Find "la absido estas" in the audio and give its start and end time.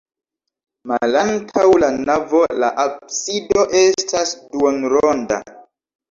2.63-4.33